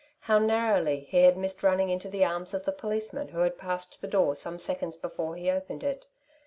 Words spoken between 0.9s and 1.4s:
he had